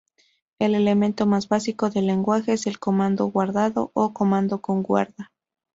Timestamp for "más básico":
1.27-1.91